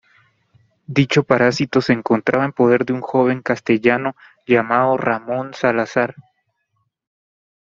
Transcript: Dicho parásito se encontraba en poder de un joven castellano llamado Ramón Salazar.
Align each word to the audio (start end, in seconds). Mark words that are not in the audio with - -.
Dicho 0.87 1.21
parásito 1.25 1.79
se 1.79 1.93
encontraba 1.93 2.43
en 2.45 2.53
poder 2.53 2.85
de 2.87 2.93
un 2.93 3.01
joven 3.01 3.43
castellano 3.43 4.15
llamado 4.47 4.97
Ramón 4.97 5.53
Salazar. 5.53 6.15